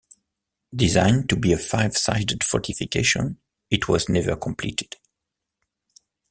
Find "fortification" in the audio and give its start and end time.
2.43-3.37